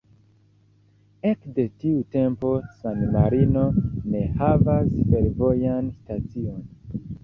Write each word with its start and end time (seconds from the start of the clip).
Ekde 1.31 1.65
tiu 1.83 1.99
tempo 2.17 2.55
San-Marino 2.79 3.69
ne 4.11 4.27
havas 4.43 4.93
fervojan 5.15 5.97
stacion. 5.97 6.63